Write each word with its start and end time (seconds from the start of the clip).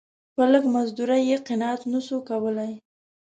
په 0.35 0.43
لږ 0.51 0.63
مزدوري 0.73 1.19
یې 1.29 1.37
قناعت 1.47 1.81
نه 1.91 1.99
سو 2.07 2.17
کولای. 2.29 2.73